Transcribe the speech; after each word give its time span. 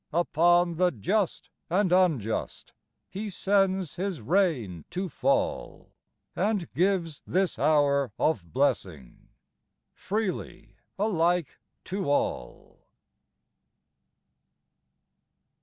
Upon 0.13 0.73
the 0.77 0.89
just 0.89 1.51
and 1.69 1.91
unjust 1.91 2.73
He 3.07 3.29
sends 3.29 3.97
His 3.97 4.19
rain 4.19 4.83
to 4.89 5.09
fall, 5.09 5.91
And 6.35 6.73
gives 6.73 7.21
this 7.27 7.59
hour 7.59 8.11
of 8.17 8.51
blessing 8.51 9.29
Freely 9.93 10.73
alike 10.97 11.59
to 11.83 12.09
all. 12.09 12.79